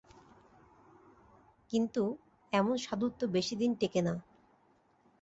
কিন্তু 1.71 2.03
এমন 2.53 2.75
সাধুত্ব 2.77 3.21
বেশিদিন 3.27 3.71
টেঁকে 3.75 4.01
না। 4.01 4.13